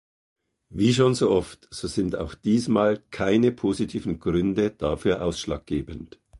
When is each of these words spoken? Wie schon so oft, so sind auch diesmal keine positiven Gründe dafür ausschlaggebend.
Wie 0.69 0.95
schon 0.95 1.13
so 1.13 1.29
oft, 1.29 1.67
so 1.69 1.87
sind 1.87 2.15
auch 2.15 2.33
diesmal 2.33 2.97
keine 3.11 3.51
positiven 3.51 4.19
Gründe 4.19 4.71
dafür 4.71 5.23
ausschlaggebend. 5.23 6.19